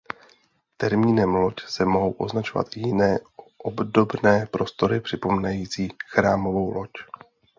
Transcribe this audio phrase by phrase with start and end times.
[0.77, 3.19] Termínem loď se mohou označovat i jiné
[3.57, 6.89] obdobné prostory připomínající chrámovou loď.